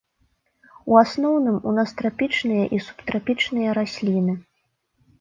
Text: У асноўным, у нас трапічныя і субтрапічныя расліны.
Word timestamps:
У 0.93 0.97
асноўным, 1.01 1.59
у 1.69 1.75
нас 1.81 1.95
трапічныя 2.01 2.65
і 2.79 2.83
субтрапічныя 2.89 3.81
расліны. 3.83 4.33